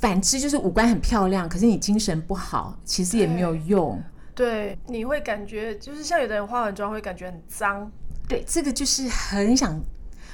[0.00, 4.02] 反之就是五官很漂亮，可是你精神不好，其实也没有用。
[4.34, 7.90] 对，你会感觉就是像有的人化完妆会感觉很脏。
[8.26, 9.78] 对，这个就是很想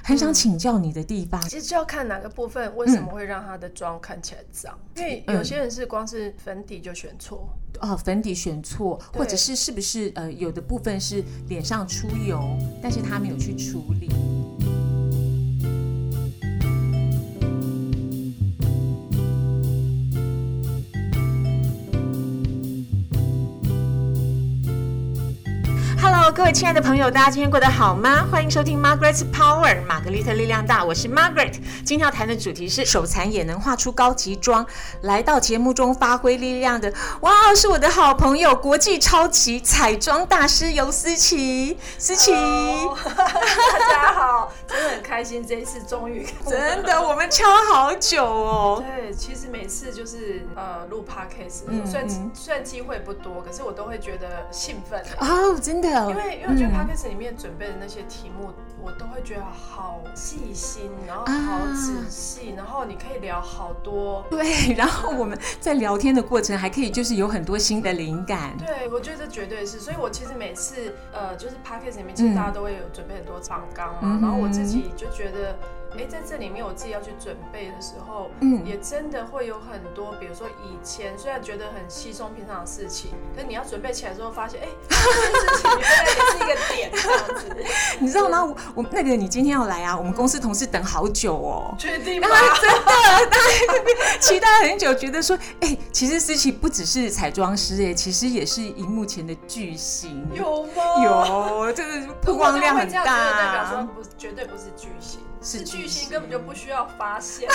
[0.04, 1.42] 很想请教你的地方。
[1.42, 7.48] 其实就要看哪个部分为什么会让他的妆看起来脏，因为有些人是光是粉底就选错。
[7.80, 12.41] 哦，粉底选错，或者是是不是呃有的部分是脸上出油，
[12.80, 14.09] 但是他没有去处理。
[26.27, 28.27] Hello，各位亲爱的朋友，大家今天过得好吗？
[28.33, 31.52] 欢迎收听 Margaret's Power，玛格丽特力量大，我是 Margaret。
[31.85, 34.66] 今天要谈的主题是手残也能画出高级妆。
[35.02, 41.79] 来到节目中发挥力量的，哇，是我的好朋友，国际超级彩妆大师尤思琪。
[41.97, 42.33] 思琪，
[43.16, 48.85] 大家好，真的很开心，这一次终于 真的，我们敲好久哦。
[48.85, 56.15] 对，其实每次就是呃录 podcast，虽然虽然机会不多，可是我都会觉得兴奋哦，真的。
[56.15, 64.25] 因为因为我觉得 p a c k a g e 里面准备的那些题目，我都会觉得好细心，然后好仔细，然后你可以聊好多。
[64.31, 68.56] 对，然后我们在聊天的过程还可以就是有很多新的灵感。
[68.59, 69.78] 对，我觉得这绝对是。
[69.78, 75.56] 所以我其实每次呃，就是 p a c k a g e 里面，其实大家都会有准备很多长纲嘛，然后我自己就觉得。
[75.99, 87.56] 哎，在这里面我自己要去准备的时候，嗯，也真的会有很多，比如说以前虽然觉得很稀松平常的事情，可你要准备起来之后，发现哎，这件事情原来也是一个点这样子。
[87.99, 88.44] 你知道吗？
[88.44, 92.28] 我我那个你今天要来啊，我们公司同事等好久哦，确定吗？
[92.61, 92.71] 真
[93.31, 93.37] 的，
[94.21, 100.27] 期待很久，觉得说，哎，其实思琪不只是彩妆师，哎，其实也是荧幕前的巨星。
[100.33, 101.05] 有吗？
[101.05, 105.21] 有，就是曝光量很大，代表说不，绝对不是巨星。
[105.42, 107.48] 是巨星根本就不需要发现，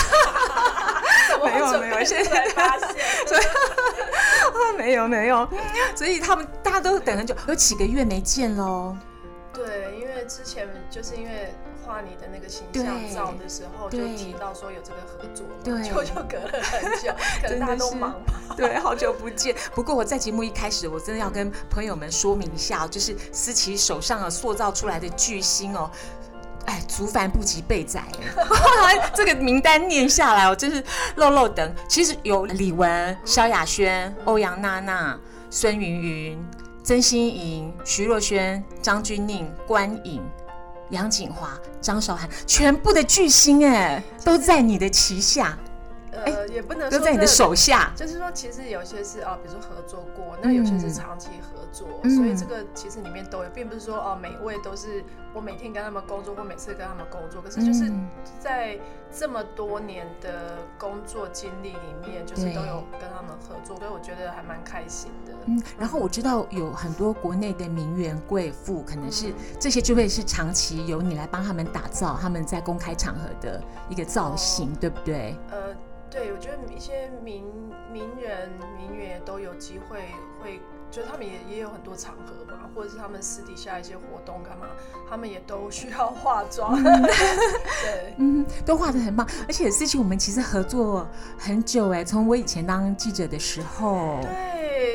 [1.44, 2.88] 没有没有，现在发现，
[3.28, 5.48] 所以没有没有，
[5.96, 8.96] 所以他们大家都等很久，有几个月没见喽。
[9.54, 11.54] 对，因为之前就是因为
[11.86, 17.12] 画你的那个形象照的时候，就提到说有这个合作，对，就就隔了很久，
[17.44, 18.56] 可能大家都忙 吧。
[18.56, 19.54] 对，好久不见。
[19.76, 25.92] 不过我在节目一开始，我真的要跟朋友们说明一下，就是思琪手上啊塑造出来的巨星哦。
[26.66, 28.04] 哎，足繁不及被宰，
[29.14, 30.84] 这个名单念下来，我真是
[31.16, 31.74] 漏漏等。
[31.88, 35.18] 其实有李玟、萧亚轩、欧阳娜娜、
[35.50, 36.46] 孙芸芸、
[36.84, 40.22] 曾心莹、徐若瑄、张钧甯、关颖、
[40.90, 45.58] 杨锦华、张韶涵，全部的巨星哎，都在你的旗下。
[46.12, 47.92] 呃，也不能都在你的手下。
[47.96, 57.42] 就是说，其实有些是哦，比如说合作过，那有些是长期合作，所以这个其实里面都有，并不是说哦，每一位都是我每天跟他们工作，或每次跟他们工作。
[57.42, 57.92] 可是就是
[58.40, 58.78] 在
[59.14, 65.34] 这么多年的工作经历里面，就是都有跟他们合作，所以我觉得还蛮开心的。
[65.46, 75.38] 嗯，然后我知道有很多国内的名媛贵妇，可能是这些就会是长期由你来帮他们打造他们在公开场合的一个造型，对不对？
[75.50, 75.74] 呃。
[76.12, 77.46] 对，我觉得一些名
[77.92, 80.00] 名人、名媛都有机会
[80.44, 80.60] 会，
[80.92, 84.68] 就是他们也也有很多场合嘛，或者是他们私底下一些活动干嘛，
[85.10, 86.76] 他们也都需要化妆。
[86.84, 91.08] 对，嗯，都画的很棒，而且事情我们其实合作
[91.38, 94.20] 很久哎，从我以前当记者的时候。
[94.22, 94.30] 对，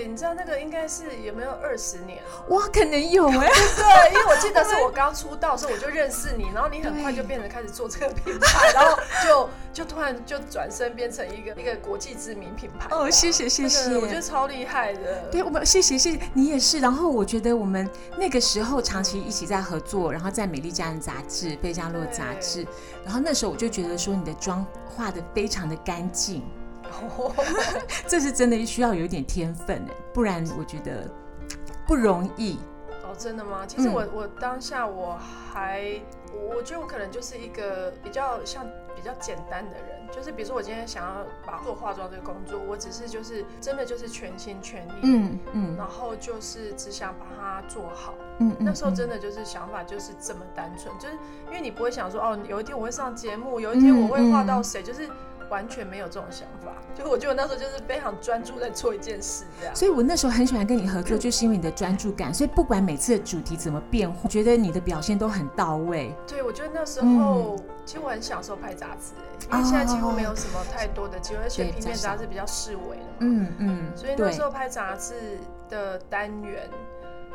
[0.07, 2.23] 你知道那个应该是有没有二十年？
[2.49, 3.49] 哇，可能有哎。
[3.77, 12.89] 对，因为我记得是我刚出道的时候我就认识你，然后你很快就变成开始做这个品牌，然后就就突然就转身变成一个 一个国际知名品牌。
[12.91, 15.29] 哦，谢谢谢谢，我觉得超厉害的。
[15.31, 16.81] 对，我们谢谢谢谢你也是。
[16.81, 22.67] 然后我觉得我们那个时候长期一起在合作，然后在《美丽佳人》杂志、《贝加洛》杂志，
[23.05, 26.43] 然后那时候我就觉得说你的妆画的非常的干净。
[28.07, 31.11] 这是真的需要有一点天分哎，不然我觉得
[31.87, 32.59] 不容易。
[33.03, 33.65] 哦，真的吗？
[33.67, 35.17] 其实我我当下我
[35.53, 36.01] 还，
[36.55, 38.67] 我觉得我可能就是一个比较像
[38.97, 48.15] 比较简单的人，就是比如说我今天想要把做化妆这个工作，我只是就是真的就是全心全意，嗯嗯，然后就是只想把它做好。
[48.41, 51.15] 嗯嗯，那时候真的就是想法就是这么单纯，就是
[51.47, 55.09] 因为你不会想说哦，有一天我会上节目，有一天我会画到谁，就是。
[55.49, 59.75] 完全没有这种想法，就我觉得那时候就是非常专注在做一件事这样。
[59.75, 62.33] 所以我那时候很喜欢跟你合作，就是因为你的专注感。
[62.33, 66.15] 所以不管每次的主题怎么变化，觉得你的表现都很到位。
[66.27, 69.13] 对，我觉得那时候其实我很享受拍杂志，
[69.53, 73.17] 因为现在几乎没有什么太多的机会，而且平面杂志比较视为的嘛。
[73.21, 73.93] 嗯嗯。
[73.95, 75.39] 所以那时候拍杂志
[75.69, 76.69] 的单元。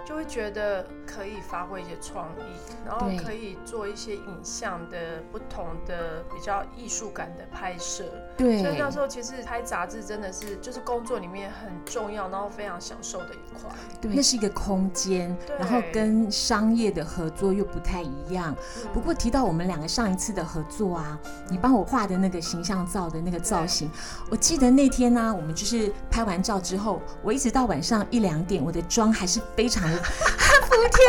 [0.06, 2.44] 就会觉得可以发挥一些创意，
[2.86, 8.04] 然后可以做一些影像的不同的比较艺术感的拍摄。
[8.42, 13.70] 对所以那时候其实拍杂志真的是就是工作里面很重要，然后非常享受的一块。
[14.02, 18.56] 对，那是一个空间，然后跟商业的合作又不太一样。
[18.84, 21.18] 嗯不过提到我们两个上一次的合作啊，
[21.50, 23.90] 你帮我画的那个形象照的那个造型，
[24.30, 29.98] 我记得那天呢、我们就是拍完照之后，我一直到晚上一两点，我的妆还是非常的
[30.72, 31.00] 服帖。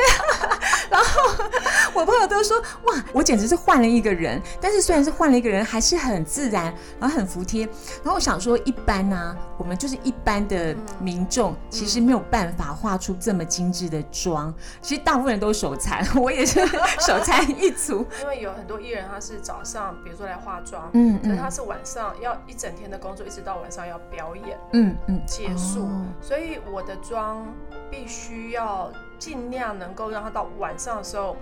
[0.90, 1.46] 然后
[1.94, 4.40] 我朋友都说，哇，我简直是换了一个人。
[4.60, 6.64] 但是虽然是换了一个人，还是很自然，
[7.00, 7.64] 然后很服帖。
[8.02, 14.52] 然后我想说，一般呢、我们就是一般的民众，其实没有办法画出这么精致的妆。
[14.82, 16.66] 其实大部分人都手残，我也是
[17.00, 18.06] 手残一族。
[18.20, 27.46] 因为有很多艺人他是早上比如说来化妆，嗯可是他是晚上要一整天的工作，一直到晚上要表演嗯嗯，结束，哦所以我的妆
[27.90, 28.92] 必须要
[29.22, 31.36] 尽量能够让他到晚上的时候，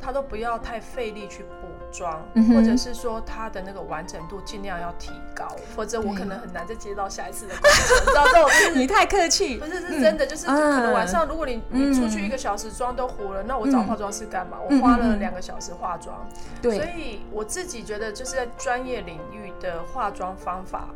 [0.00, 5.46] 他都不要太费力去补妆，嗯或者是说他的那个完整度尽量要提高，
[5.76, 9.66] 否则我可能很难再接到下一次的工作，你知道这种就是 你太客气不。
[9.66, 14.58] 是是真的，就是可嗯能晚上如果你你出去嗯一个小时妆都糊了，那我找嗯化妆师干嘛？
[14.60, 16.16] 我嗯花了两个小时化妆，
[16.62, 20.88] 所，以我自己觉得就是在专业领域的化妆方法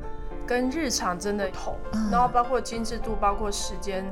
[0.44, 4.04] 跟日常真的同，嗯然后包括精致度，包括时间。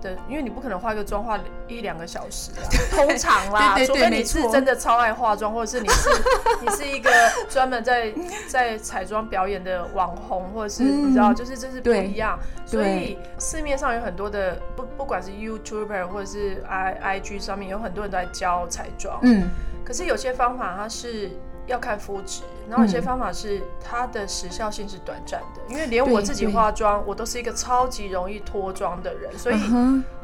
[0.00, 6.08] 的，因为你不可能化个妆化一两个小时啊， 通常啦，对对对除非你是真的超爱化妆，或者是你是
[6.62, 7.10] 你是一个
[7.48, 8.12] 专门在
[8.48, 11.08] 在彩妆表演的网红，或者是嗯。
[11.08, 12.38] 你知道，就是这是不一样。
[12.66, 19.48] 所以市面上有很多的不不管是 YouTuber 或者是 I I G 上面有很多人都在教彩妆，嗯，
[19.84, 21.30] 可是有些方法它是
[21.68, 25.60] 要看肤质，然后有些嗯方法是它的时效性是短暂的。
[25.68, 29.56] 因为连我自己化妆，我都是一个超级容易脱妆的人，所以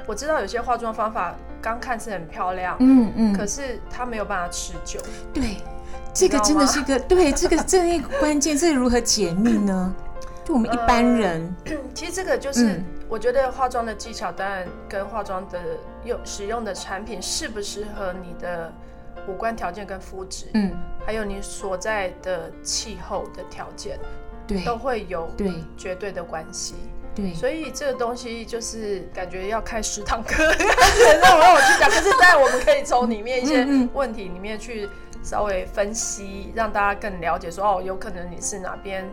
[0.06, 4.99] 我知道有些化妆方法刚看是很漂亮，嗯嗯，可是它没有办法持久。
[5.32, 5.58] 对，
[6.12, 9.94] 这个真的是一个对这个这一个关键，这如何解密呢？
[10.44, 11.55] 就我们一般人，
[11.94, 15.58] 其实这个就是嗯我觉得化妆的技巧，当然跟化妆的
[16.05, 18.70] 用使用的产品适不适合你的
[19.26, 20.72] 五官条件跟肤质，嗯，
[21.06, 23.98] 还有你所在的气候的条件，
[24.46, 26.74] 对都会有对绝对的关系。
[27.14, 30.44] 对，所以这个东西就是感觉要开十堂课，
[31.22, 31.88] 让我让我去讲。
[31.88, 34.88] 可是在我们可以从里面一些问题里面去
[35.22, 39.08] 稍微分析，让大家更了解说哦，有可能你是哪边。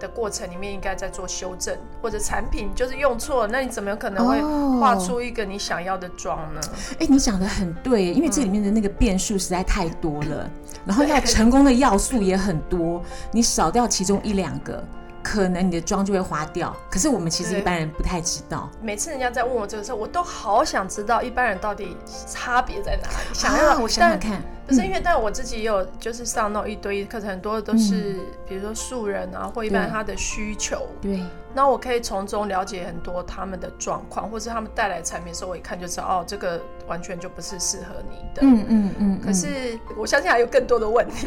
[0.00, 6.60] 的过程里面应该在做修正，或者产品就是用错了，那你怎么有可能会哦画出一个你想要的妆呢？
[6.98, 10.50] 哎，你讲的很对，因为这里面的那个变数实在太多了，
[10.84, 13.02] 然后要成功的要素也很多，
[13.32, 14.82] 你少掉其中一两个，
[15.30, 16.74] 可能你的妆就会花掉。
[16.90, 18.70] 可是我们其实一般人不太知道。
[18.80, 21.94] 每次人家在问我这个时候，我都好想知道一般人到底
[22.26, 23.34] 差别在哪里。
[23.34, 31.22] 想要、啊我想想看，不是因为，但我自己也有就是上那种一对一课程，很多都是、比如说素人啊，或一般他的需求，对，
[31.52, 38.42] 那我可以从中了解很多他们的状况，或是他们带来产品的时候，我一看就知道，哦，这个完全就不是适合你的。
[38.42, 39.20] 嗯嗯嗯。
[39.20, 41.26] 可是我相信还有更多的问题、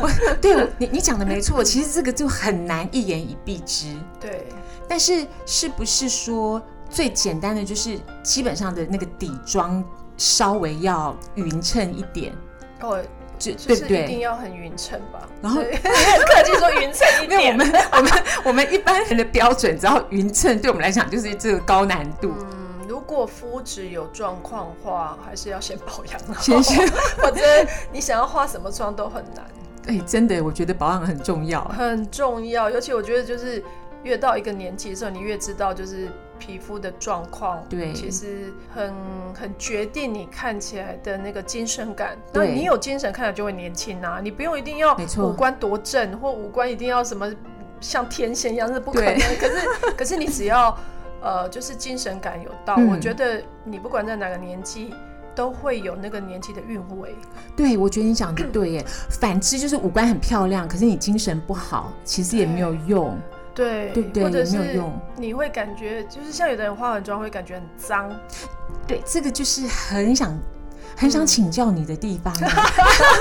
[0.00, 0.10] 我
[0.42, 3.96] 对你你讲的没错，其实这个就很难一言以蔽之。
[4.20, 4.46] 对，
[4.88, 9.82] 但是是不是说最简单的就是基本上的那个底妆
[10.16, 12.32] 稍微要匀称一点，
[12.80, 13.00] 哦，
[13.38, 13.84] 就就是？
[13.86, 15.26] 一定要很匀称吧。
[15.40, 17.52] 然后客气 说匀称一因为我。
[17.56, 18.12] 们我们
[18.46, 22.34] 我们一般人的标准，只要匀称，对我们来讲就是这个高难度。
[22.38, 22.59] 嗯，
[23.00, 27.40] 如果肤质有状况的话，还是要先保养，先先， 否则
[27.90, 29.46] 你想要化什么妆都很难。
[29.86, 31.64] 哎，真的，我觉得保养很重要。
[31.64, 33.64] 很重要，尤其我觉得就是
[34.02, 38.94] 越到一个年纪的时候，你越知道就是皮肤的状况，对其实很
[39.34, 42.18] 很决定你看起来的那个精神感。
[42.34, 47.32] 那你有精神，看起来就会年轻啊，你不用一定要五官多正，或五官一定要什么
[47.80, 49.14] 像天仙一样，是不可能。
[49.14, 50.76] 可是 可是你只要
[51.22, 54.92] 呃，就是精神感有到，嗯我觉得你不管在哪个年纪。
[55.32, 57.14] 都会有那个年纪的韵味，
[57.56, 58.84] 对，我觉得你讲的对耶。
[59.08, 63.16] 反之就是五官很漂亮，可是你精神不好，其实也没有用。
[63.54, 68.10] 对，对不对或者也没有是用你会感觉，就是像有的人化完妆会感觉很脏，
[68.88, 70.36] 对，这个就是很想
[70.96, 72.70] 很想请教你的地方啊，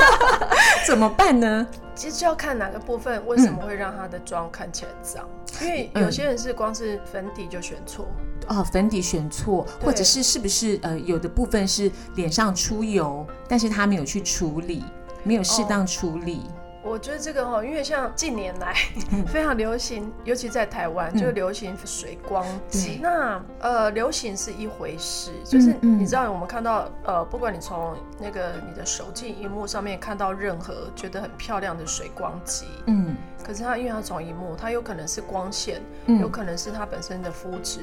[0.86, 1.68] 怎么办呢？
[1.96, 5.26] 其实就要看哪个部分为什么会让他的妆看起来脏，
[5.62, 8.08] 因为有些人是光是粉底就选错，
[8.48, 14.84] 哦，粉底选错，或者是是不是呃有的部分是脸上出油，但是他没有去处理，
[15.24, 16.44] 没有适当处理。
[16.82, 18.74] 我觉得这个哈，因为像近年来
[19.28, 23.00] 非常流行，尤其在台湾就流行水光肌。
[23.02, 37.82] 那呃，流行是一回事，就是你知道我们看到呃，不管你从那个你的手机荧幕上面看到任何觉得很漂亮的水光肌，嗯，可是它因为它从荧幕，它有可能是光线，有可能是它本身的肤质，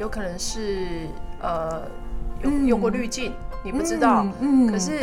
[0.00, 1.06] 有可能是
[1.40, 1.82] 呃
[2.42, 3.32] 用用过滤镜。
[3.66, 4.24] 你不知道，
[4.70, 5.00] 可是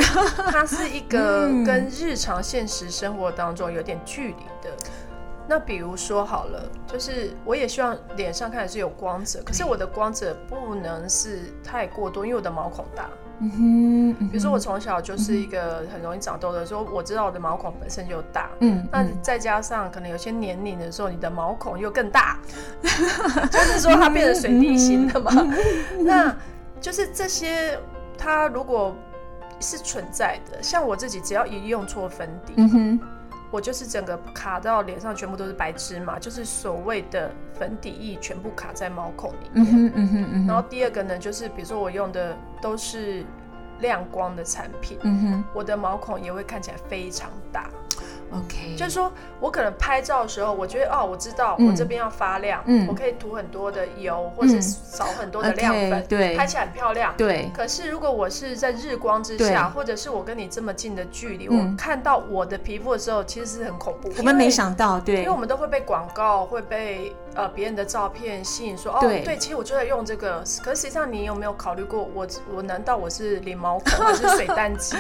[0.49, 4.69] 它是一个 跟日常现实生活当中有点距离的。
[5.45, 13.09] 那比如说好了，就是我也希望脸上看的是有光泽，可是我的光泽不能是太过多，因为我的毛孔大。
[13.39, 18.49] 嗯哼，比如说我从小就是一个很容易长痘的，说我知道我的毛孔本身就大。
[18.61, 22.37] 嗯，那再加上可能有些年龄的时候，你的毛孔又更大，
[23.51, 25.29] 就是说它变成水滴型的嘛。
[25.99, 26.33] 那
[26.79, 27.77] 就是这些。
[28.17, 28.95] 它如果
[29.59, 32.53] 是存在的，像我自己，只要一用错粉底，
[33.51, 40.45] 我就是整个卡到脸上，全部都是白芝麻，就是所谓的粉底液全部卡在毛孔里面。
[40.47, 43.23] 然后第二个呢，就是比如说我用的都是
[43.79, 44.97] 亮光的产品，
[45.53, 47.69] 我的毛孔也会看起来非常大。
[48.33, 57.51] OK，就是说我可能拍照的时候，我觉得哦，我知道我这边要发亮，嗯，我可以涂很多的油，或者少很多的亮粉，对，拍起来很漂亮，对。
[57.53, 64.11] 可是如果我是在日光之下，或者是我跟你这么近的距离，我看到我的皮肤的时候，其实是很恐怖。
[64.17, 70.43] 我们没想到，对，因为我们都会被广告，会被呃别人的照片吸引，说哦，对，其实我就在用这个。
[70.63, 74.97] 可是实际上，你有没有考虑过，我我难道我是脸毛孔还 是水丹肌？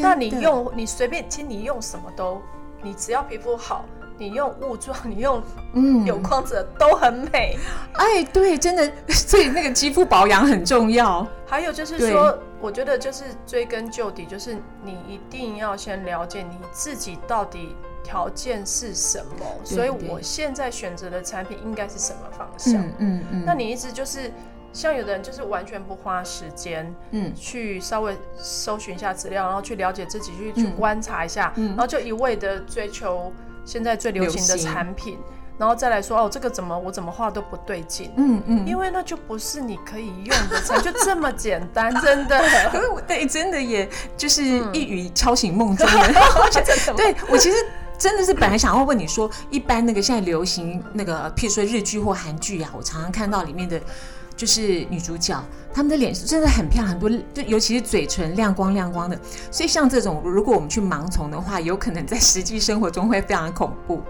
[0.00, 2.40] 那你用你随便，其实你用什么都。
[2.82, 3.84] 你只要皮肤好，
[4.18, 5.42] 你用雾状， 你用
[5.74, 7.58] 嗯有光泽都很美。
[7.94, 11.26] 哎，对，真的， 所以那个肌肤保养很重要。
[11.46, 22.80] 还有就是说，我觉得就是追根究底，就是你一定要先了解你自己到底条件是什么，所以我现在选择的产品应该是什么方向。
[22.82, 23.44] 嗯嗯嗯。
[23.44, 24.32] 那你一直就是。
[24.72, 33.32] 像有的人就是完全不花时间，嗯，去稍微搜寻一下资料，然后去了解自己，去去观察一下，然后就一味的追求
[33.64, 35.18] 现在最流行的产品，
[35.58, 42.40] 然后再来说哦，这个怎么我怎么画都不对劲，嗯嗯，因为那就不是你可以用的，就这么简单，真的。
[42.70, 46.14] 可是我对真的也就是一语敲醒梦中 人，
[46.96, 47.56] 对我其实
[47.98, 53.80] 真的是本来想要问你说，一般那个现在流行那个，譬如说日剧或韩剧啊，我常常看到里面的。
[54.40, 55.38] 就是女主角，
[55.70, 59.20] 她们的脸真的很漂亮，很多，就尤其是嘴唇亮光亮光的。
[59.50, 64.00] 所以像这种，如果我们去盲从的话，有可能在实际生活中会非常恐怖，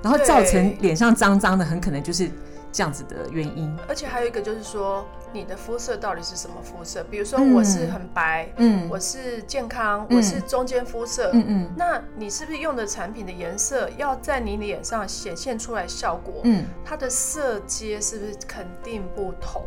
[0.00, 2.30] 然后造成脸上脏脏的，很可能就是。
[2.72, 7.04] 这样子的原因，而且还有一个就是说，你的肤色到底是什么肤色？
[7.10, 16.42] 比如说我是很白，嗯，我是健康，我是中间肤色，嗯嗯，那你是不是用的产品的颜色要在你脸上显现出来效果？
[16.44, 19.64] 嗯，它的色阶是不是肯定不同？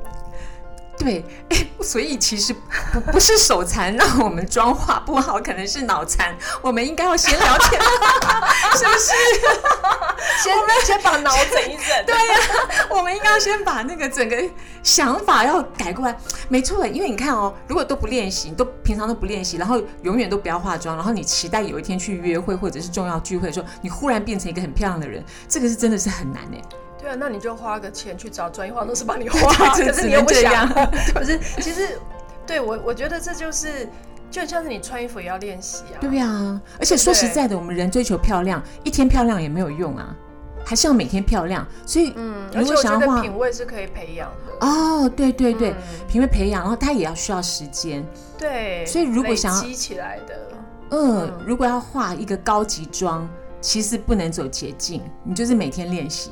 [0.97, 2.53] 对，哎，所以其实
[2.93, 6.35] 不不是手残让我们妆化不好，可能是脑残。
[6.61, 7.81] 我们应该要先聊天，
[8.77, 9.11] 是不是？
[10.43, 10.53] 先
[10.85, 12.05] 先把脑整一整。
[12.05, 12.35] 对呀，
[12.89, 14.37] 我们应该要先把那个整个
[14.81, 16.15] 想法要改过来。
[16.47, 26.61] 没错，因为你看哦，如果都不练习，都平常都不练习，然后永远都不要化妆，然后你期待有一天去约会或者是重要聚会的时候，你忽然变成一个很漂亮的人，这个是真的是很难哎。
[27.03, 30.65] 对啊，那你就花个钱去找专业化妆师帮你画， 可是你又不想，
[31.13, 31.37] 可是？
[31.59, 31.99] 其实，
[32.47, 33.89] 对我我觉得这就是，
[34.31, 35.99] 就像是你穿衣服也要练习啊。
[35.99, 40.15] 对呀，而且说实在的，我们人追求漂亮，一天漂亮也没有用啊，
[40.63, 41.67] 还是要每天漂亮。
[41.85, 44.65] 所以，嗯，而且我觉得品味是可以培养的。
[44.65, 45.75] 哦，对对对，
[46.07, 48.01] 品味培养，然后它也要需要时间。
[48.37, 50.51] 对，所以如果想要积起来的，
[50.91, 53.27] 嗯，如果要画一个高级妆，
[53.59, 56.31] 其实不能走捷径，你就是每天练习。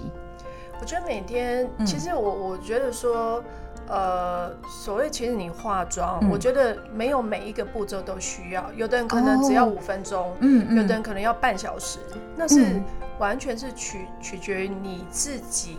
[0.82, 3.42] 我觉得每天，其实我我觉得说，
[3.88, 12.00] 呃，所谓其实你化妆，我觉得没有每一个步骤都需要，有的人可能只要五分钟，嗯，有的人可能要半小时，
[12.36, 12.82] 那是
[13.20, 15.78] 完全是取取决于你自己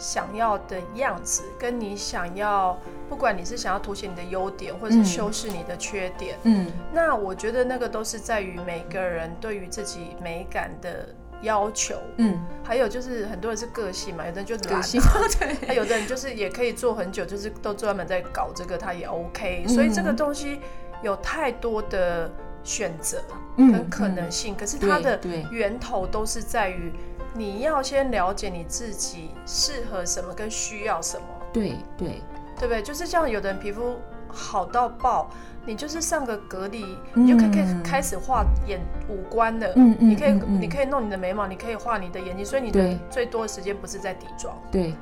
[0.00, 2.76] 想要的样子，跟你想要，
[3.08, 11.06] 不管你是想要凸显你的优点，或者是修饰你的缺点，嗯，那我觉得那个都是在于每个人对于自己美感的。
[11.44, 15.00] 要求，嗯，还有就是很多人是个性嘛，有的人就是个性，
[15.38, 19.64] 对，那有的人就是也可以做很久，就是都专门在搞这个，他也 OK。
[19.68, 20.60] 所以这个东西
[21.02, 22.30] 有太多的
[22.62, 23.22] 选择
[23.56, 25.20] 跟可能性，可是它的
[25.50, 26.92] 源头都是在于
[27.34, 31.26] 你要先了解你自己适合什么跟需要什么。
[31.52, 32.22] 对对，
[32.58, 32.82] 对不对？
[32.82, 33.96] 就是像有的人皮肤
[34.34, 35.30] 好到爆，
[35.64, 39.68] 你就是上个隔离，你就可以可以嗯开始画眼五官了。
[39.76, 44.54] 嗯嗯你可以你可以弄你的眉毛，你可以画你的眼睛，所以你的最多的时间不是在底妆。
[44.70, 44.94] 对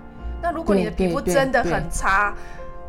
[0.43, 2.35] 那如果你的皮肤真的很差，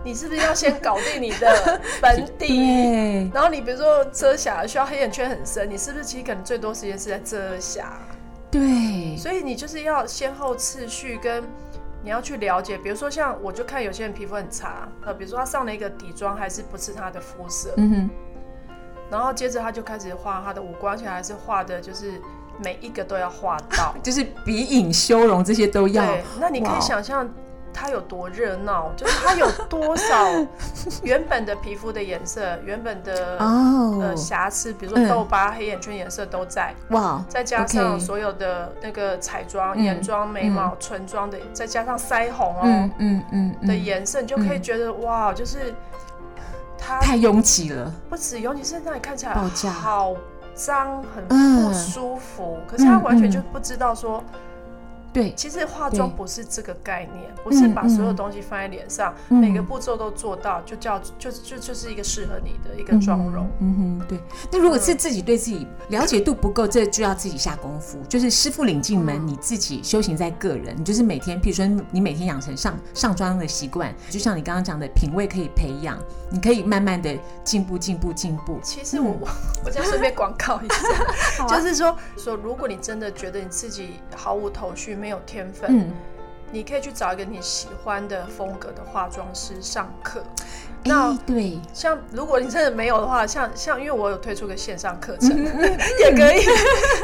[0.03, 2.47] 你是不是要先搞定你的 粉底？
[2.47, 7.93] 对然后你比如说遮瑕需要黑眼圈很深，你是不是其实可能最多时间是在遮瑕？
[8.51, 11.43] 对，所以你就是要先后次序跟
[12.03, 18.09] 你要去了解，比如说像我就看有些人皮肤很差，呃，比如说他上了一个底妆还是不是他的肤色，嗯哼，
[19.09, 22.19] 然后接着他就开始画他的五官，而且还是画的就是
[22.61, 23.95] 每一个都要画到。
[24.03, 26.05] 就是鼻影、修容这些都要。
[26.05, 27.25] 对，那你可以想象
[27.73, 30.25] 它有多热闹， 就是它有多少
[31.01, 33.99] 原本的皮肤的颜色、原本的、哦。
[34.01, 45.73] 呃，瑕疵，比如嗯说痘疤、黑眼圈颜色都在，哇，再加上所有的那个彩妆、嗯眼妆、眉毛、唇妆的，再加上腮红哦、嗯嗯的颜色，你就可以觉得、哇，就是
[46.77, 47.91] 它太拥挤了。
[48.09, 50.13] 不止，拥挤是让你看起来好
[50.53, 51.65] 脏、很嗯。
[51.65, 54.23] 不舒服，可是他完全嗯就不知道说。
[55.13, 63.47] 对，其实化妆不是这个概念，不是把嗯所有东西放在脸上，嗯每个步骤都做到，就叫就就就是一个适合你的一个妆容。
[63.59, 64.19] 嗯哼，对。
[64.51, 67.99] 那如果是自己对自己了解度不够，这就要自己下功夫。
[68.09, 70.75] 就是师傅领进门，嗯你自己修行在个人。
[70.77, 75.97] 你就是每天，譬如说你每天养成上上妆的习惯，就像你刚刚讲的，品味可以培养，
[76.31, 78.59] 你可以慢慢的进步，进步，进步。
[78.63, 79.27] 其实我我
[79.65, 85.91] 我这样顺便广告一下， 啊就是说说，如果你真的觉得你自己毫无头绪、没有天分，嗯，
[86.49, 90.23] 你可以去找一个你喜欢的风格的化妆师上课。
[90.85, 95.45] 那哎，对，像如果你真的没有的话，像像因为我有推出个线上课程，嗯
[95.99, 96.41] 也可以，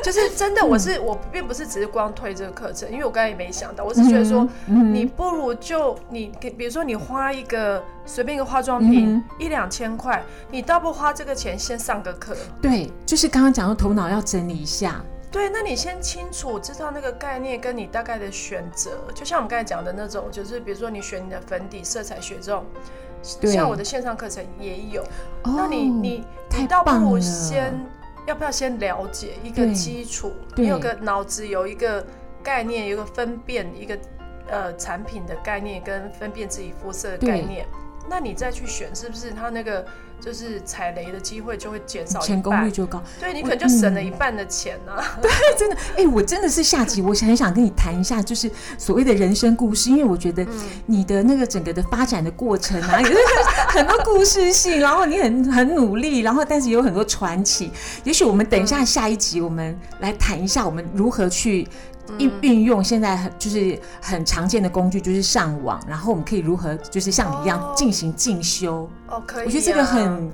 [0.02, 9.24] 就是真的，我是我并不是只是光推这个课程，因为我刚才也没想到，我是觉得说，嗯你不如就你给，比如说你花一个随便一个化妆品、嗯。
[9.40, 12.34] 一两千块，你倒不花这个钱先上个课。
[12.62, 15.02] 对，就是刚刚讲的头脑要整理一下。
[15.32, 22.66] 对，那你先清楚知道那个概念跟你大概的选择，就像我们刚才讲的那种，就是比如说你选你的粉底色彩学这种，
[23.44, 25.04] 像我的线上课程也有。
[25.44, 26.26] 哦那你你
[26.58, 27.74] 你倒不如先
[28.26, 32.04] 要不要先了解一个基础，你有个脑子有一个
[32.42, 33.98] 概念，有一个分辨一个
[34.48, 37.68] 呃产品的概念跟分辨自己肤色的概念，
[38.10, 39.86] 那你再去选，是不是他那个
[40.20, 42.72] 就是踩雷的机会就会减少一成功率？
[42.72, 43.02] 就高。
[43.20, 45.20] 对你可能就省了一半的钱呢啊。
[45.58, 50.46] 真的，哎、我真的是下集，我很想跟你谈一下，就是所谓的人生故事，因为我觉得
[50.86, 53.18] 你的那个整个的发展的过程啊，也是
[53.68, 57.72] 很 多故事性，然后你很很努力，然后但是也有很多传奇。
[58.04, 61.68] 也许我们等一下下一集，我们来谈一下我们如何去。
[62.18, 68.90] 运运用现在很就是很常见的工具，就是上网，然后我们可以如何就是像你一样哦进行进修。
[69.08, 69.46] 哦，可以、啊。
[69.46, 70.32] 我觉得这个很，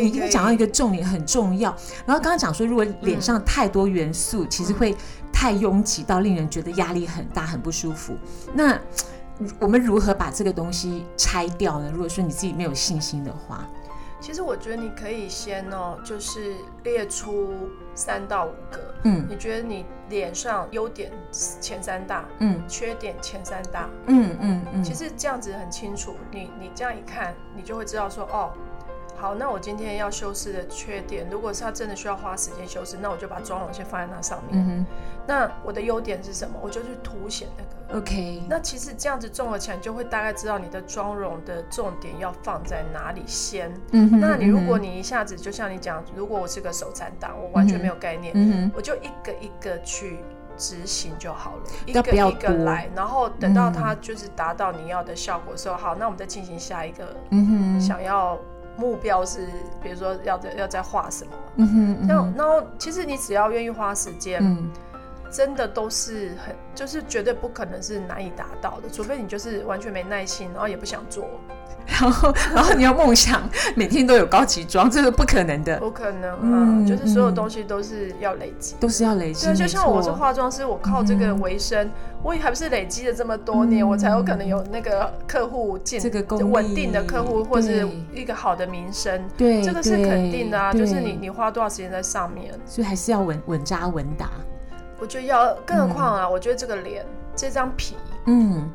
[0.00, 1.70] 你刚刚讲到一个重点很重要。
[2.06, 4.96] 然后刚刚讲说，如果脸上太多元素，其实会
[5.32, 8.14] 太拥挤到令人觉得压力很大、很不舒服。
[8.54, 8.78] 那
[9.58, 11.90] 我们如何把这个东西拆掉呢？
[11.92, 13.66] 如果说你自己没有信心的话，
[14.20, 16.54] 其实我觉得你可以先哦，就是
[16.84, 17.54] 列出
[17.94, 19.26] 三到五个，嗯。
[19.28, 22.62] 你觉得你脸上优点前三大，嗯。
[22.68, 26.14] 缺点前三大，嗯嗯嗯，其实这样子很清楚。
[26.30, 28.52] 你你这样一看，你就会知道说，哦，
[29.20, 34.64] 好，那我今天要修饰的缺点，如果是他真的需要花时间修饰，那我就把妆容先放在那上面。
[34.66, 34.86] 嗯
[35.26, 36.58] 那我的优点是什么？
[36.60, 38.00] 我就去凸显那个。
[38.00, 43.70] ，OK，那其实这样子综合起来，你就会大概知道你的妆容的重点要放在哪里先。
[43.92, 50.18] 那你如果你一下子就像你讲，如果我是个手残党，我完全没有概念，我就一个一个去
[50.56, 58.36] 执行就好了，一个一个来，然后等到嗯它就是达到你要的效果的时候，好，那我们再进行下一个嗯哼，想要
[58.80, 59.46] 目标是，
[59.82, 61.32] 比如说要在要再画什么。
[61.56, 64.70] 嗯哼，嗯那哼然后其实你只要愿意花时间，嗯。
[65.32, 71.24] 真的都是很就是绝对不可能是难以达到的，除非你就是完全没耐心，然后也不想做，
[71.86, 73.42] 然后然后你要梦想
[73.74, 78.74] 每天都有高级妆，这是不可能的，不可能啊，嗯就是所有嗯东西都是要累积。
[78.80, 79.46] 都是要累积。
[79.46, 81.90] 对，就像我是化妆师，我靠这个嗯为生，
[82.22, 90.72] 我也还不是累积了这么多年，嗯我才有可能有那个客户进这个稳定的客户，或是一个好的名声，对，这个是肯定的啊。
[90.72, 94.30] 就是你，你花多少时间在上面，所以还是要稳稳扎稳打。
[95.00, 98.70] 我觉得要，更何况啊，我觉得这个脸这张皮，嗯，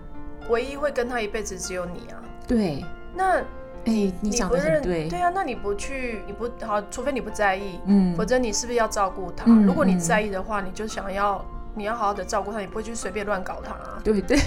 [0.50, 2.18] 唯一会跟他一辈子只有你啊。
[2.48, 3.44] 对，那哎，
[3.86, 9.46] 你你讲不认的很对，对啊，那你不去，你不好，除非你不在意，嗯否则你是不是要照顾他？
[9.48, 11.44] 嗯如果你嗯在意的话，你就想要
[11.76, 14.00] 你要好好的照顾他，你不会去随便乱搞他、啊。
[14.04, 14.40] 对对，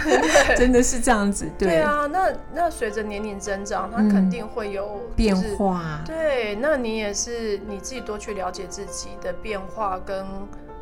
[0.56, 5.36] 真的是这样子，对对啊，那那随着年龄增长，他肯定会有、嗯变。
[5.56, 10.24] 化，对，那你也是你自己多去了解自己的变化，跟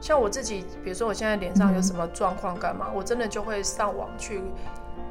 [0.00, 4.40] 像我自己，比如说我现在脸上有什么状况干嘛，我真的就会上网去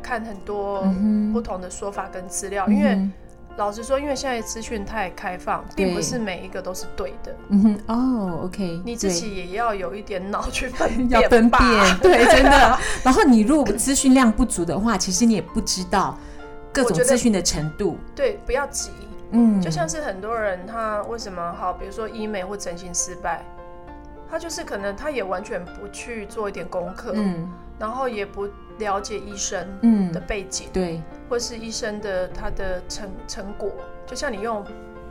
[0.09, 0.83] 看很多
[1.31, 3.13] 不同的说法跟资料，因为嗯
[3.57, 5.85] 老实说，因为现在资讯太开放，对。
[5.85, 11.61] 并不是每一个都是对的，嗯哼，哦，OK，你自己也要有一点脑去分 辨要分辨，
[12.01, 12.79] 对，真的。
[13.03, 16.17] 然后你如果资讯量不足的话，其实你也不知道
[16.73, 17.99] 各种资讯的程度。
[18.15, 18.89] 对，不要急。
[19.31, 23.43] 嗯，就像是很多人他为什么好，比如说医美或整形失败，
[24.27, 27.47] 他就是可能他也完全不去做一点功课，嗯
[27.79, 33.71] 然后也不了解医生嗯的，背景，对，或是医生的他的成成果，
[34.05, 34.63] 就像你用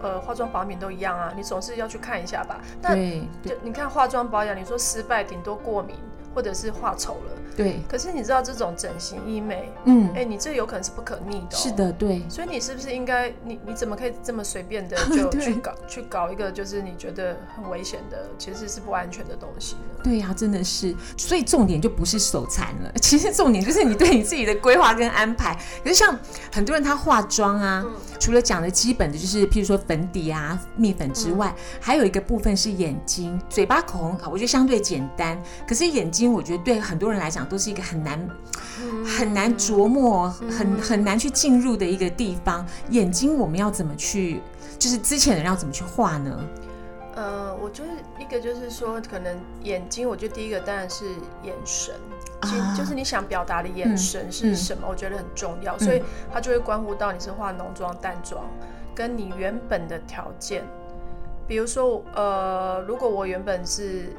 [0.03, 2.61] 呃化妆保养品都一样啊，你总是要去看一下吧。
[2.81, 5.97] 那对就你看化妆保养，你说失败顶多过敏
[6.35, 11.59] 或者是画丑了，对，可是你知道这种整形医美，嗯哎、，你这有可能是不可逆的、哦。
[11.59, 11.73] 是。
[11.73, 20.01] 的，对，所以你是不是应该，你你怎么可以这么随便的 就去搞去搞一个就是你觉得很危险的，其实是不安全的东西呢？
[20.03, 25.57] 对呀、真的是，所以重点就不是手残了， 其实重点就是你对你自己的规划跟安排。
[25.83, 26.19] 可是像
[26.53, 35.41] 很多人他化妆啊，嗯除了讲的基本的就是譬如说粉底啊、蜜粉之外，嗯还有一个部分是眼睛、嘴巴、口红，我觉得相对简单。
[35.67, 38.19] 可是眼睛，我觉得对很多人来讲都是一个很难、
[38.81, 42.67] 嗯很难琢磨、很很难去进入的一个地方。
[42.91, 44.41] 眼睛我们要怎么去？
[44.79, 46.45] 就是之前的人要怎么去画呢？
[47.17, 47.89] 呃，我觉得
[48.23, 51.05] 一个就是说，可能眼睛，我觉得第一个当然是
[51.43, 51.93] 眼神，
[52.43, 56.01] 其啊就是你想表达的眼神是什么，我觉得很重要，所以
[56.33, 58.45] 它就会关乎到你是化浓妆、淡妆，
[58.95, 60.65] 跟你原本的条件。
[61.49, 64.15] 比如说，呃，如果我原本是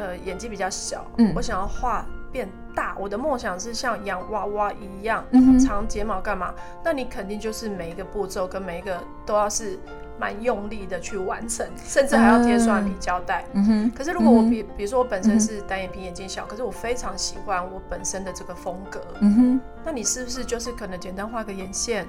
[0.00, 6.54] 呃眼睛比较小，嗯我想要画变大，我的梦想是像洋娃娃一样，嗯长睫毛干嘛？
[6.82, 9.78] 那你肯定就是每一个步骤跟每一个都要是
[10.18, 13.44] 蛮用力的去完成，甚至还要贴双眼皮胶带。
[13.52, 22.06] 嗯哼，可是如果我嗯比比如说我本身是单眼皮眼睛小，可是我非常喜欢我本身的这个风格，嗯哼，那你是不是就是可能简单画个眼线、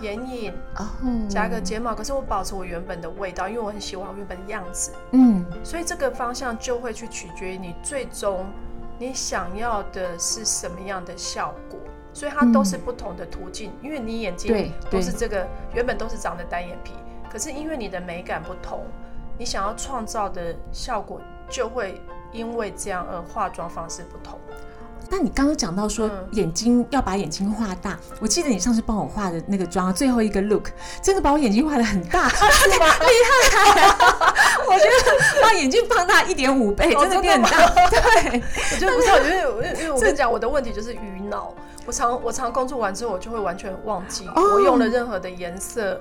[0.00, 0.86] 眼影，哦，
[1.28, 5.44] 加个睫毛，可是我保持我原本的味道，因为我很喜欢我原本的样子，嗯。
[5.64, 8.46] 所以这个方向就会去取决于你最终
[8.98, 11.78] 你想要的是什么样的效果。
[12.14, 16.94] 所以它都是不同的途径，因为你眼睛都是这个原本都是长的单眼皮，
[17.30, 18.84] 可是因为你的美感不同，
[19.38, 22.00] 你想要创造的效果就会
[22.32, 24.36] 因为这样而化妆方式不同。
[25.10, 30.68] 那你刚刚讲到说嗯眼睛要把眼睛画大，我记得你上次帮我画的那个妆，最后一个 look
[31.02, 32.86] 真的把我眼睛画的很大， 是吗？
[34.68, 37.68] 我觉得把眼睛放大一点五倍，哦真的变很大。
[37.88, 38.42] 对，
[38.72, 41.54] 我觉得不是，因为因为因为我跟你讲，我的问题就是鱼脑。
[41.86, 45.98] 我常我常工作完之后，我就会完全忘记哦我用了任何的颜色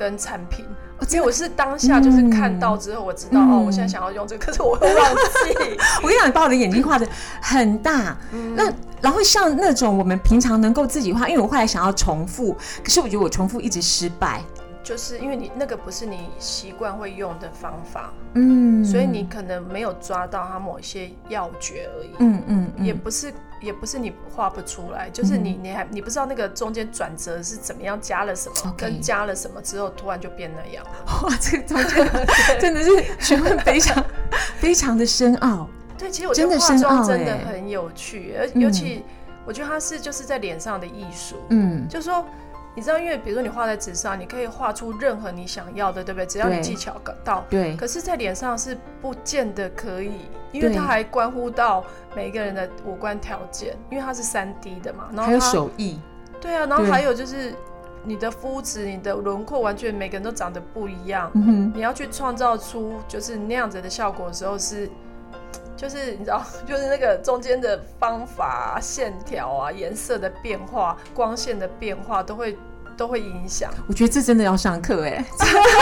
[0.00, 0.64] 跟产品，
[0.98, 3.50] 哦因为我是当下就是看到之后，我知道、嗯。
[3.50, 5.76] 哦，我现在想要用这个，可是我会忘记。
[6.02, 7.06] 我跟你讲，你把我的眼睛画的
[7.42, 8.54] 很大，嗯。
[8.56, 14.42] 那然后像那种我们平常能够自己画，因为我后来想要重复，可是我觉得我重复一直失败。
[14.82, 22.10] 就是因为你那个不是你习惯会用的方法，嗯，所以你可能没有抓到它某一些要诀而已。
[22.20, 22.86] 嗯嗯嗯。
[22.86, 23.30] 也不是，
[23.60, 30.84] 也不是你画不出来，就是你你还你不知道那个中间转折是怎么样，加了什么跟加了什么之后，突然就变那样。
[31.22, 32.26] 哇，这个中间
[32.60, 34.04] 真的是学问非常
[34.58, 35.68] 非常的深奥。
[35.98, 39.04] 对，其实我觉得化妆真的很有趣，而嗯尤其
[39.44, 42.24] 我觉得它是就是在脸上的艺术，嗯，就是说。
[42.80, 46.24] 你知道，因为比如说你画在纸上，你可以画出任何你想要的，对不对？
[46.24, 47.44] 只要对你技巧到。
[47.50, 51.84] 对，可是，在脸上是不见得可以，因为它还关乎到
[52.16, 55.10] 每一个人的五官条件，因为它是三 D 的嘛。
[55.12, 56.00] 然后还有它手艺。
[56.40, 57.52] 对啊，然后还有就是
[58.02, 61.30] 你的肤质、你的轮廓，完全每个人都长得不一样。
[61.34, 64.88] 嗯哼，你要去创造出就是那样子的效果的时候是，
[65.76, 72.56] 就是你知道， 就是那个中间的方法、啊、线条啊、颜色的变化、光线的变化都会
[73.00, 73.72] 都会影响。
[73.86, 75.24] 我觉得这真的要上课哎。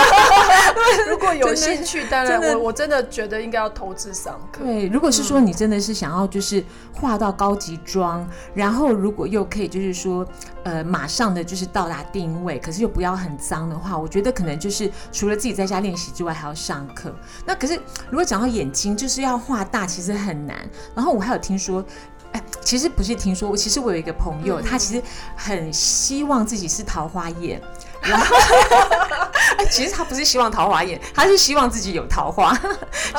[1.11, 4.62] 如果有兴趣，当然我我真的觉得应该要投资上课。
[4.62, 10.24] 对，如果是说你真的是想要就是画到高级妆，然后如果又可以就是说
[10.62, 17.12] 呃马上的就是到达定位，可是又不要很脏的话，我觉得可能就是除了自己在家练习之外，还要上课。
[17.44, 17.74] 那可是
[18.11, 20.57] 如果讲到眼睛，就是要画大，其实很难。
[20.94, 21.85] 然后我还有听说。
[22.33, 24.64] 哎，其实不是听说，我其实我有一个朋友，嗯。
[24.64, 25.03] 他其实
[25.37, 27.61] 很希望自己是桃花眼，
[28.03, 28.37] 然后
[29.59, 32.57] 哎，其实他不是希望桃花眼，他是希望自己有桃花，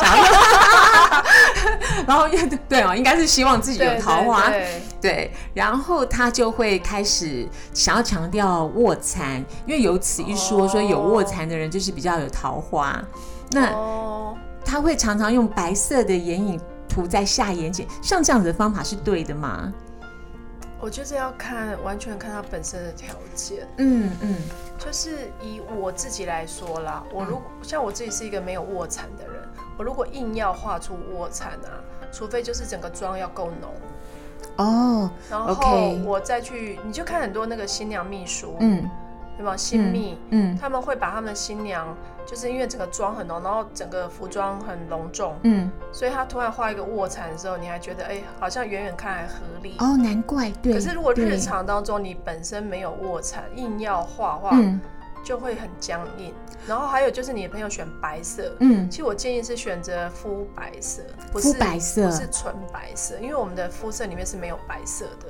[2.08, 2.28] 然后
[2.68, 4.52] 对哦，应该是希望自己有桃花，
[5.02, 13.02] 对，然后他就会开始想要强调卧蚕，因为有此一说，说有卧蚕的人就是比较有桃花，
[13.52, 13.74] 那
[14.64, 16.60] 他会常常用白色的眼影
[17.00, 19.74] 涂在下眼睑，像这样子的方法是对的吗？
[20.82, 24.36] 我觉得要看完全看他本身的条件，嗯嗯，
[24.78, 29.42] 就是以我自己来说啦，我如果像我自己是一个没有卧蚕的人，
[29.78, 31.72] 我如果硬要画出卧蚕啊，
[32.12, 33.72] 除非就是整个妆要够浓，
[34.58, 38.90] 哦，然后我再去，你就看很多那个新娘秘书，嗯。
[39.38, 39.56] 对吧？
[39.56, 41.96] 新密，嗯，他们会把他们新娘，
[42.30, 49.76] 就是因为整个妆很浓，然后整个服装很隆重，嗯，所以他突然画一个卧蚕的时候，你还觉得，哎，好像远远看还合理。
[49.80, 50.74] 哦，难怪，对。
[50.74, 54.56] 可是如果日常当中你本身没有卧蚕，硬要画画。
[55.22, 56.34] 就会很僵硬，
[56.66, 65.28] 然后还有就是你的朋友选白色，嗯，其实我建议是选择肤白色，不是白色，不是纯白色，因为我们的肤色里面是没有白色的。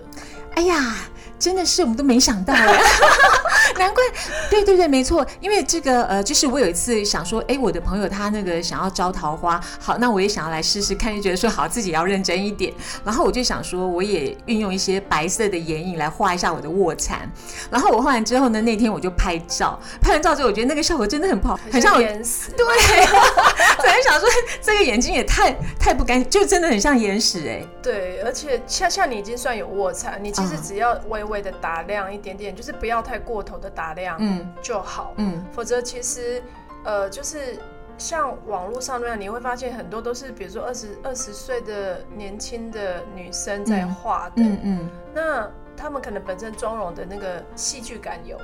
[0.56, 0.95] 哎呀，
[1.38, 2.65] 真的是我们都没想到哎，
[3.78, 4.04] 难怪，
[4.50, 12.74] 对对对，没错，因为这个呃，就是我有一次想说，哎，我的朋友他那个想要招桃花，好，那我也想要来试试看，就觉得说好，自己要认真一点，
[13.06, 17.30] 然后我就想说，我也运用一些白色的眼影来画一下我的卧蚕，
[17.72, 19.80] 然后我画完之后呢，那天我就拍照。
[20.02, 22.52] 拍完照之后，我觉得那个效果真的很不好，很像岩石。
[22.52, 22.65] 对，
[23.78, 24.28] 本来想说，
[24.62, 27.63] 这个眼睛也太太不干净，就真的很像眼屎哎。
[27.82, 35.44] 对，而且像像你已经算有卧蚕，你其实只要微微的打亮一点点，就是不要太过头的打亮，嗯，就好，嗯。
[35.52, 36.42] 否则其实，
[36.84, 37.58] 呃，就是
[37.98, 44.90] 像网络上那样，你会发现很多都是，比如说二十二十岁的年轻的女生在画的，嗯嗯。
[45.14, 48.38] 那她们可能本身妆容的那个戏剧感有。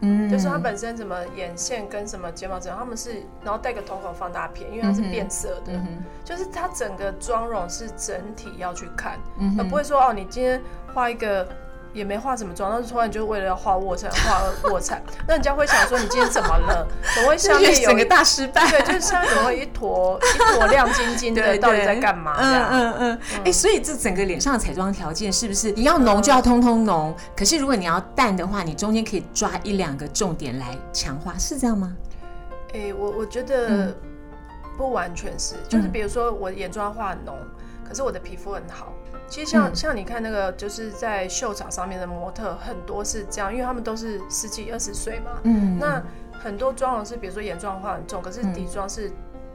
[0.00, 5.72] 嗯，就是它本身什么眼线跟什么睫毛这样，他们是然后带个瞳孔放大片，因为它是变色的，
[6.24, 9.18] 就是它整个妆容是整体要去看，
[9.58, 10.60] 而不会说哦，你今天
[10.94, 11.46] 画一个。
[11.92, 16.86] 也没化什么妆，但是突然就为了要画卧蚕，画卧蚕， 那人家会想说你今天怎么了？
[17.14, 18.68] 怎么会下面有整个大失败？
[18.70, 21.58] 对，就是下面怎么会一坨一坨亮晶晶的？
[21.58, 22.36] 到底在干嘛？
[22.38, 23.18] 嗯嗯嗯。
[23.44, 27.14] 哎，所以这整个脸上的彩妆条件是不是你要浓就要通通浓？
[27.36, 31.96] 可是如果你要淡的话，你中间可以抓一两个重点来强化，是这样吗？
[32.72, 33.92] 哎，我我觉得
[34.78, 37.36] 不完全是，就是比如说我眼妆画浓，
[37.86, 38.92] 可是我的皮肤很好。
[39.28, 45.30] 其实像像你看那个，就是在秀场上面的模特，很多是这样，因为他们都是十几二十岁嘛。
[45.44, 45.78] 嗯。
[45.78, 49.10] 那很多妆容是，比如说眼妆画很重，可是底妆是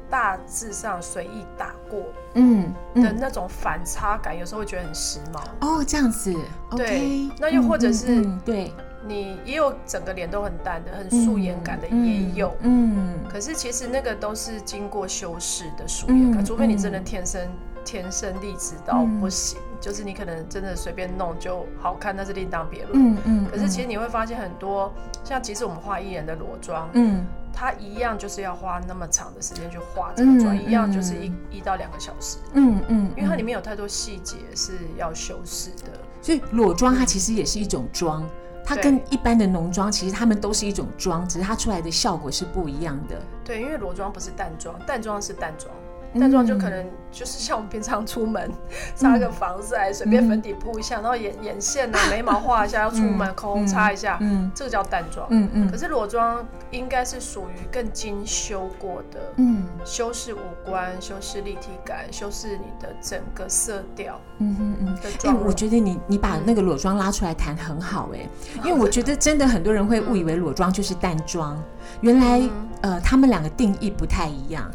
[0.09, 2.03] 大致上随意打过，
[2.35, 5.41] 嗯的那种反差感，有时候会觉得很时髦。
[5.59, 6.33] 哦，这样子。
[6.77, 7.29] 对。
[7.39, 8.71] 那又或者是，对，
[9.05, 12.55] 你也有整个脸都很淡的，很素颜感的也有。
[12.61, 13.15] 嗯。
[13.27, 17.41] 可是其实那个都是经过修饰的素颜感，除非你真的天生。
[17.85, 22.91] 天生丽质到不行，就是你可能真的随便弄就好看，那是另当别论。
[22.93, 23.47] 嗯嗯。
[23.49, 24.91] 可是其实你会发现很多，
[25.23, 32.39] 像其实我们画艺人的裸妆，嗯，它一样就是要花那么长的时间去画这个妆，一样就是一一到两个小时。
[32.53, 33.11] 嗯嗯。
[33.15, 38.27] 因为它里面有太多细节是要修饰的，所以裸妆它其实也是一种妆，
[38.65, 43.21] 它跟一般的浓妆其实它们都是一种妆，只是它出来的效果是不一样的。
[43.43, 45.71] 对，因为裸妆不是淡妆，淡妆是淡妆。
[46.19, 48.49] 淡妆就可能就是像我们平常出门
[48.95, 55.27] 擦个防晒，随便粉底铺一下，然后眼眼线啊、眉毛画一下，要出门口红擦一下，嗯，这个叫淡妆。
[55.29, 55.71] 嗯嗯。
[55.71, 64.19] 可是裸妆应该是属于更精修过的，嗯，修饰五官、修饰立体感、修饰你的整个色调。
[64.39, 64.95] 嗯嗯嗯。
[65.01, 65.45] 的妆。
[65.45, 68.27] 我觉得你你把那个裸妆拉出来谈很好哎，
[68.63, 71.61] 因为我觉得真的很多人会误以为裸妆就是淡妆，
[72.01, 72.41] 原来
[72.81, 74.69] 呃他们两个定义不太一样。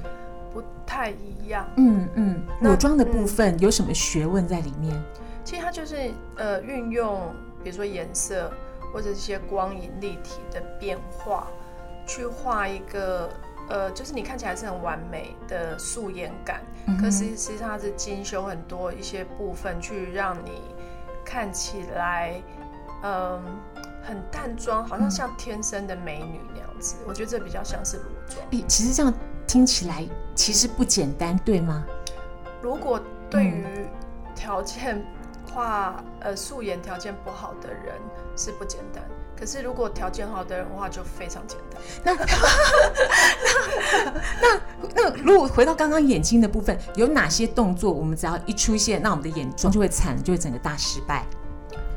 [0.90, 5.00] 太一样，嗯嗯，裸妆的部分有什么学问在里面？
[5.44, 8.50] 其实它就是呃运用，比如说颜色
[8.92, 11.46] 或者一些光影立体的变化，
[12.08, 13.30] 去画一个
[13.68, 16.60] 呃，就是你看起来是很完美的素颜感，
[17.00, 20.60] 可是实际上它是精修很多一些部分，去让你
[21.24, 22.42] 看起来
[23.04, 23.40] 嗯
[24.02, 26.96] 很淡妆，好像像天生的美女那样子。
[27.06, 28.44] 我觉得这比较像是裸妆。
[28.50, 29.14] 哎，其实这样。
[29.50, 31.84] 听起来其实不简单，对吗？
[32.62, 33.66] 如果对于
[34.32, 35.04] 条件
[35.52, 37.96] 画呃素颜条件不好的人
[38.36, 39.02] 是不简单，
[39.36, 41.82] 可是如果条件好的人的话就非常简单。
[42.04, 42.14] 那
[44.40, 44.60] 那
[44.94, 51.26] 那如果回到刚刚眼睛的部分，有哪些动作我们只要一出现，那我们的眼妆就会惨，就会整个大失败？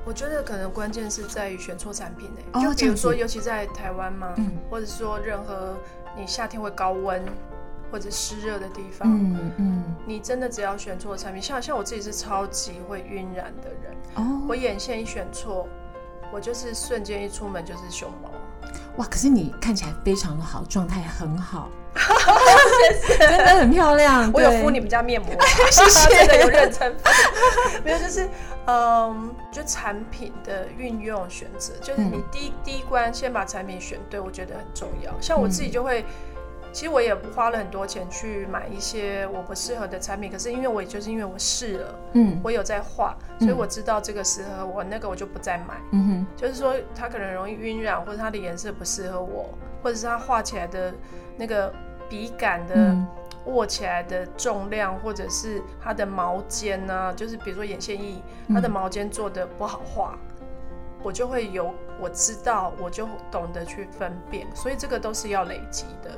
[0.05, 5.77] 我觉得可能关键是在于选错产品哦诶、就比如说，尤其在台湾嘛，嗯或者说任何
[6.15, 7.23] 你夏天会高温
[7.91, 15.67] 或者湿热的地方，嗯嗯，你真的只要选错产品，像像我自己是超级会晕染的人，哦，我眼线一选错，
[16.32, 18.30] 我就是瞬间一出门就是熊猫。
[18.97, 19.06] 哇！
[19.10, 21.69] 可是你看起来非常的好，状态很好，
[23.19, 24.29] 真的很漂亮。
[24.34, 25.29] 我有敷你们家面膜，
[25.71, 27.10] 谢谢 真的有认真敷。
[27.84, 28.29] 没有，就是
[28.65, 35.12] 嗯，就产品的运用选择，就是你嗯第一、第一关先把产品选对，我觉得很重要。
[35.19, 36.06] 像我自嗯己就会。
[36.73, 42.41] 其实我也花了很多钱去买一些我不适合的产品，可是因为我也就是因为我试了，嗯。
[42.43, 45.79] 我有在画，所以我知道这个适合我，那个我就不再买。
[45.91, 49.49] 嗯哼，就是说它可能容易晕染，或者它的颜色不适合我，
[49.81, 50.93] 或者是它画起来的
[51.38, 51.71] 那个
[52.09, 53.07] 笔杆的、嗯。
[53.45, 60.17] 握起来的重量，或者是它的毛尖啊，就是比如说眼线液，它的毛尖做的不好画，
[61.03, 66.12] 我就会有我知道，我就懂得去分辨，所以这个都是要累积的。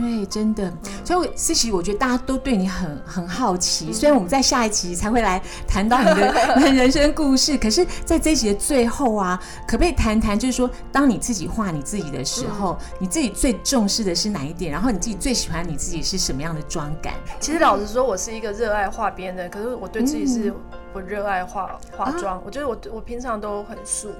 [0.00, 0.72] 对，真的。
[1.04, 3.92] 所以思琪，我觉得大家都对你很很好嗯奇。
[3.92, 6.32] 虽然我们在下一集才会来谈到你的
[6.72, 14.70] 人生故事，可是在这一集的最后啊，可不可以谈谈，就是说，当你自己画你自己的时候，嗯你自己最重视的是哪一点？
[14.72, 17.14] 然后你自己最喜欢你自己是什么样的妆感？
[17.40, 20.52] 其实老实说，我是一个热爱画边的，可是我对自己是
[20.92, 22.42] 不热爱化化妆。
[22.44, 24.10] 我觉得我我平常都很素，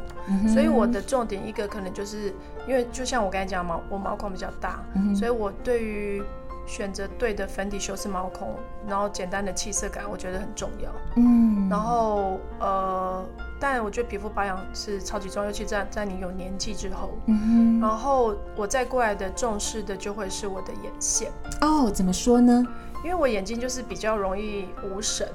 [0.53, 2.35] 所以我的重点一个可能就是
[2.67, 4.81] 因为就像我刚才讲毛，我毛孔比较大，
[5.15, 6.23] 所以我对于
[6.67, 8.55] 选择对的粉底修饰毛孔，
[8.87, 10.91] 然后简单的气色感，我觉得很重要。
[11.17, 13.25] 嗯，然后呃，
[13.59, 17.13] 但我觉得皮肤保养是超级重要，尤其在在你有年纪之后。
[17.27, 22.63] 嗯然后我再过来的重视的就会是我的眼线，哦，怎么说呢？
[23.05, 25.29] 因为我眼睛就是比较容易无神。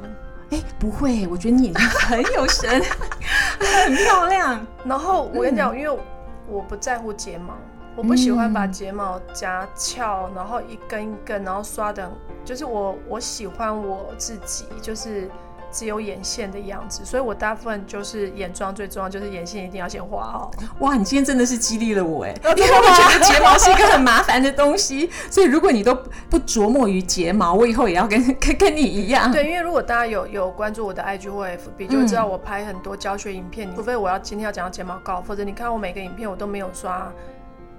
[0.53, 2.69] 哎，不会，我觉得你眼睛很有神，
[3.59, 4.63] 很漂亮。
[4.85, 5.99] 然后我跟你讲，因为
[6.47, 7.55] 我不在乎睫毛，
[7.95, 12.07] 我不喜欢把睫毛夹翘，然后一根一根，然后刷的，
[12.45, 15.27] 就是我我喜欢我自己，就是
[15.73, 20.51] 只有眼线的样子，所以我大部分就是眼妆最重要，就是眼线一定要先画好。
[20.79, 25.93] 哇，你今天真的是激励了我哎，因为我觉得睫毛是一个很麻烦的东西，所以如果你都
[26.29, 29.31] 不琢磨于睫毛，我以后也要跟跟跟你一样。
[29.31, 37.11] 对，因为如果大家有有关注我的 IG 或 FB，就知道我拍很多教学影片，除非我要今天要讲到睫毛膏，否则你看我每个影片我都没有刷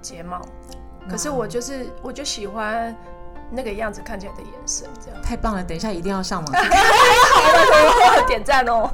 [0.01, 0.41] 睫毛，
[1.09, 2.95] 可是我就是我就喜欢
[3.51, 5.21] 那个样子看起来的眼神，这样。
[5.21, 8.27] 太棒了，等一下一定要上网去看。
[8.27, 8.89] 点赞哦！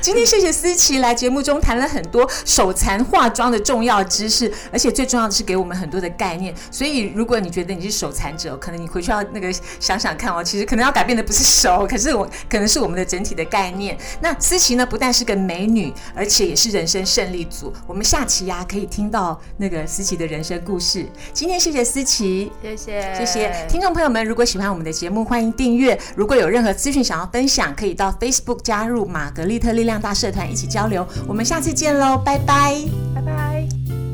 [0.00, 6.54] 今天谢谢思琪来节目中谈了很多手残化妆的重要知识，而且最重要的是给我们很多的概念。
[6.70, 13.96] 所以如果你觉得你是手残者，可能你回去要那个想想看哦，其实可能要改变的不是手，可是我可能是我们的整体的概念。
[14.20, 17.72] 那思琪呢，不但是个美女，而且也是人生胜利组。
[17.86, 21.06] 我们下期呀、可以听到那个思琪的人生故事。
[21.32, 22.50] 今天谢谢思琪。
[22.62, 25.98] 谢谢谢，谢谢听众朋友们，如果喜欢我们的节目，欢迎订阅。
[26.14, 31.06] 如果有任何资讯想要分享，可以到 Facebook 加入玛格丽特力量大社团一起交流。
[31.26, 32.76] 我们下次见喽，拜拜。
[33.14, 34.11] 拜拜。